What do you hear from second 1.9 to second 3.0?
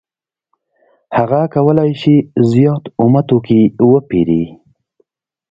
شي زیات